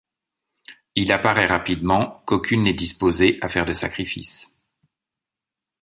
Il 0.95 1.11
apparaît 1.11 1.45
rapidement 1.45 2.23
qu'aucune 2.25 2.63
n'est 2.63 2.73
disposée 2.73 3.37
à 3.41 3.49
faire 3.49 3.67
de 3.67 3.73
sacrifice. 3.73 4.57